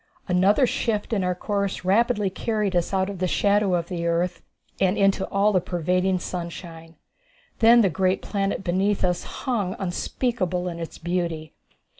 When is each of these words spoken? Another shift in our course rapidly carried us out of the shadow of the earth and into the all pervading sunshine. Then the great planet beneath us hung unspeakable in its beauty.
Another 0.27 0.65
shift 0.65 1.13
in 1.13 1.23
our 1.23 1.35
course 1.35 1.85
rapidly 1.85 2.31
carried 2.31 2.75
us 2.75 2.91
out 2.91 3.07
of 3.07 3.19
the 3.19 3.27
shadow 3.27 3.75
of 3.75 3.87
the 3.87 4.07
earth 4.07 4.41
and 4.79 4.97
into 4.97 5.19
the 5.19 5.27
all 5.29 5.53
pervading 5.59 6.17
sunshine. 6.17 6.95
Then 7.59 7.81
the 7.81 7.89
great 7.91 8.23
planet 8.23 8.63
beneath 8.63 9.03
us 9.05 9.21
hung 9.45 9.75
unspeakable 9.77 10.67
in 10.69 10.79
its 10.79 10.97
beauty. 10.97 11.53